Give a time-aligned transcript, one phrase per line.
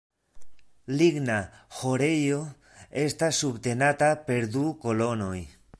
[1.01, 1.35] Ligna
[1.81, 2.39] ĥorejo
[3.05, 5.41] estas subtenata per du kolonoj.